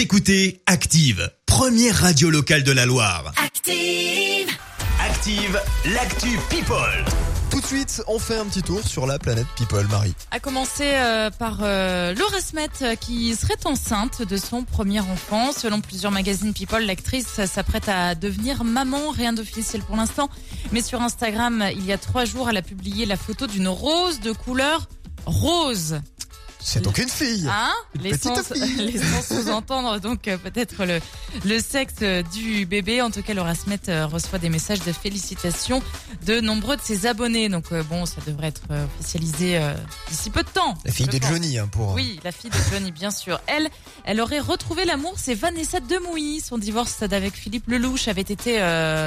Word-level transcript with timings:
Vous 0.00 0.04
écoutez 0.04 0.62
Active, 0.64 1.30
première 1.44 1.94
radio 1.94 2.30
locale 2.30 2.62
de 2.62 2.72
la 2.72 2.86
Loire. 2.86 3.34
Active. 3.36 4.48
Active, 4.98 5.60
l'actu 5.92 6.38
People. 6.48 7.04
Tout 7.50 7.60
de 7.60 7.66
suite, 7.66 8.02
on 8.06 8.18
fait 8.18 8.38
un 8.38 8.46
petit 8.46 8.62
tour 8.62 8.82
sur 8.82 9.06
la 9.06 9.18
planète 9.18 9.44
People, 9.56 9.86
Marie. 9.88 10.14
A 10.30 10.40
commencer 10.40 10.92
euh, 10.94 11.28
par 11.28 11.58
euh, 11.60 12.14
Laura 12.14 12.40
Smet 12.40 12.70
euh, 12.80 12.94
qui 12.94 13.36
serait 13.36 13.58
enceinte 13.66 14.22
de 14.22 14.38
son 14.38 14.64
premier 14.64 15.00
enfant. 15.00 15.52
Selon 15.52 15.82
plusieurs 15.82 16.12
magazines 16.12 16.54
People, 16.54 16.82
l'actrice 16.86 17.44
s'apprête 17.44 17.90
à 17.90 18.14
devenir 18.14 18.64
maman. 18.64 19.10
Rien 19.10 19.34
d'officiel 19.34 19.82
pour 19.82 19.96
l'instant. 19.96 20.30
Mais 20.72 20.80
sur 20.80 21.02
Instagram, 21.02 21.62
il 21.74 21.84
y 21.84 21.92
a 21.92 21.98
trois 21.98 22.24
jours, 22.24 22.48
elle 22.48 22.56
a 22.56 22.62
publié 22.62 23.04
la 23.04 23.18
photo 23.18 23.46
d'une 23.46 23.68
rose 23.68 24.20
de 24.20 24.32
couleur 24.32 24.88
rose. 25.26 26.00
C'est 26.62 26.82
donc 26.82 26.98
une 26.98 27.08
fille. 27.08 27.48
Hein 27.50 27.72
Une 27.94 28.02
les 28.02 28.10
petite 28.10 28.54
fille. 28.54 29.00
sous-entendre 29.28 29.98
donc 30.00 30.28
euh, 30.28 30.36
peut-être 30.36 30.84
le, 30.84 31.00
le 31.44 31.58
sexe 31.60 31.94
euh, 32.02 32.22
du 32.22 32.66
bébé. 32.66 33.02
En 33.02 33.10
tout 33.10 33.22
cas, 33.22 33.34
Laura 33.34 33.54
Smet 33.54 33.80
euh, 33.88 34.06
reçoit 34.06 34.38
des 34.38 34.48
messages 34.48 34.80
de 34.80 34.92
félicitations 34.92 35.82
de 36.26 36.40
nombreux 36.40 36.76
de 36.76 36.82
ses 36.82 37.06
abonnés. 37.06 37.48
Donc 37.48 37.66
euh, 37.72 37.82
bon, 37.82 38.06
ça 38.06 38.16
devrait 38.26 38.48
être 38.48 38.62
officialisé 38.98 39.60
d'ici 40.08 40.30
peu 40.30 40.42
de 40.42 40.48
temps. 40.48 40.74
La 40.84 40.92
fille 40.92 41.06
de 41.06 41.18
pense. 41.18 41.30
Johnny, 41.30 41.58
hein, 41.58 41.68
pour. 41.70 41.92
Oui, 41.94 42.20
la 42.24 42.32
fille 42.32 42.50
de 42.50 42.56
Johnny, 42.72 42.92
bien 42.92 43.10
sûr. 43.10 43.40
Elle, 43.46 43.68
elle 44.04 44.20
aurait 44.20 44.40
retrouvé 44.40 44.84
l'amour. 44.84 45.14
C'est 45.16 45.34
Vanessa 45.34 45.80
Demouy. 45.80 46.40
Son 46.40 46.58
divorce 46.58 47.00
d'avec 47.00 47.34
Philippe 47.34 47.68
Lelouch 47.68 48.08
avait 48.08 48.20
été 48.22 48.60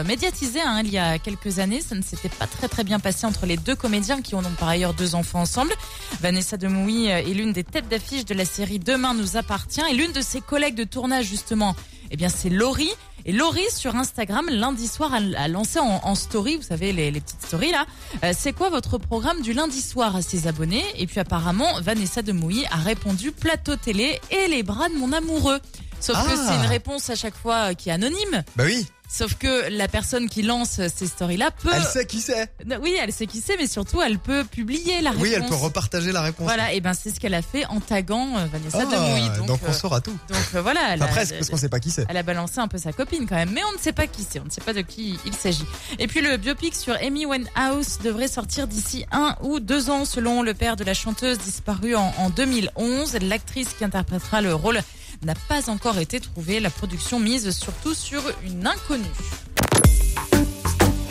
médiatisé 0.05 0.61
hein, 0.61 0.81
il 0.83 0.91
y 0.91 0.97
a 0.97 1.19
quelques 1.19 1.59
années. 1.59 1.81
Ça 1.81 1.95
ne 1.95 2.01
s'était 2.01 2.29
pas 2.29 2.47
très 2.47 2.67
très 2.67 2.83
bien 2.83 2.99
passé 2.99 3.25
entre 3.25 3.45
les 3.45 3.57
deux 3.57 3.75
comédiens 3.75 4.21
qui 4.21 4.35
ont 4.35 4.41
par 4.57 4.69
ailleurs 4.69 4.93
deux 4.93 5.15
enfants 5.15 5.41
ensemble. 5.41 5.73
Vanessa 6.21 6.57
Demouy 6.57 7.11
euh, 7.11 7.17
est 7.17 7.33
l'une 7.43 7.51
des 7.53 7.65
têtes 7.65 7.89
d'affiche 7.89 8.23
de 8.23 8.33
la 8.33 8.45
série 8.45 8.79
Demain 8.79 9.13
nous 9.13 9.35
appartient 9.35 9.81
et 9.91 9.93
l'une 9.93 10.13
de 10.13 10.21
ses 10.21 10.39
collègues 10.39 10.75
de 10.75 10.85
tournage 10.85 11.25
justement. 11.25 11.75
Eh 12.09 12.15
bien, 12.15 12.29
c'est 12.29 12.49
Laurie. 12.49 12.91
Et 13.25 13.31
Laurie, 13.33 13.69
sur 13.75 13.95
Instagram, 13.97 14.47
lundi 14.49 14.87
soir, 14.87 15.13
a, 15.13 15.47
lancé 15.49 15.79
en, 15.79 15.99
en 16.03 16.15
story, 16.15 16.55
vous 16.57 16.61
savez, 16.63 16.93
les, 16.93 17.11
les 17.11 17.19
petites 17.21 17.41
stories 17.45 17.71
là. 17.71 17.85
euh, 18.23 18.31
c'est 18.37 18.53
quoi 18.53 18.69
votre 18.69 18.97
programme 18.97 19.41
du 19.41 19.51
lundi 19.53 19.81
soir? 19.81 20.15
à 20.15 20.21
ses 20.21 20.47
abonnés 20.47 20.83
Et 20.97 21.05
puis 21.05 21.19
apparemment, 21.19 21.67
Vanessa 21.81 22.21
Demouy 22.21 22.65
a 22.71 22.77
répondu 22.77 23.31
plateau 23.33 23.75
télé 23.75 24.19
et 24.31 24.47
les 24.47 24.63
bras 24.63 24.87
de 24.89 24.95
mon 24.95 25.11
amoureux. 25.11 25.59
Sauf 25.99 26.15
que 26.15 26.31
Ah. 26.33 26.45
c'est 26.47 26.55
une 26.55 26.69
réponse 26.69 27.09
à 27.09 27.15
chaque 27.15 27.35
fois 27.35 27.71
euh, 27.71 27.73
qui 27.73 27.89
est 27.89 27.93
anonyme. 27.93 28.43
Bah 28.55 28.63
oui, 28.65 28.85
Sauf 29.15 29.35
que 29.35 29.69
la 29.69 29.87
personne 29.87 30.27
qui 30.27 30.41
lance 30.41 30.81
ces 30.87 31.05
stories-là 31.05 31.51
peut... 31.51 31.69
elle 31.71 31.83
sait 31.83 32.07
qui 32.07 32.19
c'est. 32.19 32.51
Oui, 32.81 32.95
elle 32.99 33.13
sait 33.13 33.27
qui 33.27 33.41
c'est, 33.41 33.55
mais 33.57 33.67
surtout, 33.67 34.01
elle 34.01 34.17
peut 34.17 34.43
publier 34.43 35.01
la 35.01 35.11
réponse. 35.11 35.23
Oui, 35.23 35.33
elle 35.35 35.45
peut 35.45 35.53
repartager 35.53 36.11
la 36.11 36.23
réponse. 36.23 36.45
Voilà, 36.47 36.73
et 36.73 36.81
ben 36.81 36.93
c'est 36.95 37.11
ce 37.11 37.19
qu'elle 37.19 37.35
a 37.35 37.43
fait 37.43 37.63
en 37.67 37.79
taguant 37.79 38.37
euh, 38.39 38.45
Vanessa 38.51 38.79
Ah, 38.81 38.85
Demouy. 38.85 39.37
Donc, 39.37 39.45
donc 39.47 39.59
on 39.67 39.69
euh, 39.69 39.73
saura 39.73 40.01
tout. 40.01 40.17
donc 40.29 40.37
euh, 40.55 40.61
voilà, 40.63 40.93
elle 40.95 41.03
Enfin, 41.03 41.11
a- 41.11 41.15
presque, 41.15 41.35
parce 41.35 41.49
qu'on 41.51 41.57
sait 41.57 41.69
pas 41.69 41.79
qui 41.79 41.91
c'est. 41.91 42.05
elle 42.09 42.17
a 42.17 42.23
balancé 42.23 42.57
un 42.57 42.67
peu 42.67 42.79
sa 42.79 42.91
copine 42.91 43.27
quand 43.27 43.35
même, 43.35 43.51
mais 43.51 43.61
on 43.69 43.73
ne 43.73 43.77
sait 43.77 43.93
pas 43.93 44.07
qui 44.07 44.25
c'est, 44.27 44.39
on 44.39 44.45
ne 44.45 44.49
sait 44.49 44.61
pas 44.61 44.73
de 44.73 44.81
qui 44.81 45.19
il 45.27 45.35
s'agit. 45.35 45.65
Et 45.99 46.07
puis 46.07 46.21
le 46.21 46.37
biopic 46.37 46.73
sur 46.73 46.95
Amy 46.95 47.27
Winehouse 47.27 47.99
devrait 48.03 48.27
sortir 48.27 48.67
d'ici 48.67 49.05
un 49.11 49.35
ou 49.41 49.59
deux 49.59 49.91
ans, 49.91 50.05
selon 50.05 50.41
le 50.41 50.55
père 50.55 50.75
de 50.75 50.83
la 50.83 50.95
chanteuse 50.95 51.37
disparue 51.37 51.95
en, 51.95 52.11
en 52.17 52.31
2011. 52.31 53.17
L'actrice 53.21 53.69
qui 53.77 53.83
interprétera 53.85 54.41
le 54.41 54.55
rôle 54.55 54.79
n'a 55.25 55.35
pas 55.35 55.69
encore 55.69 55.99
été 55.99 56.19
trouvée. 56.19 56.59
La 56.59 56.69
production 56.69 57.19
mise 57.19 57.51
surtout 57.51 57.93
sur 57.93 58.21
une 58.45 58.67
inconnue. 58.67 59.03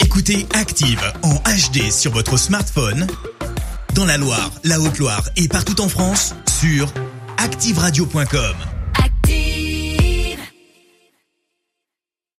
Écoutez 0.00 0.46
Active 0.54 1.02
en 1.22 1.34
HD 1.34 1.90
sur 1.90 2.12
votre 2.12 2.36
smartphone, 2.36 3.06
dans 3.94 4.04
la 4.04 4.18
Loire, 4.18 4.50
la 4.64 4.80
Haute-Loire 4.80 5.28
et 5.36 5.48
partout 5.48 5.80
en 5.80 5.88
France, 5.88 6.34
sur 6.60 6.92
activeradio.com. 7.38 8.71